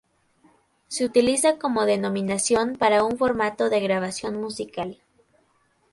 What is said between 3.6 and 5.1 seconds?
de grabación musical.